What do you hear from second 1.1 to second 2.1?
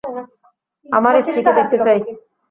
স্ত্রীকে দেখতে চাই।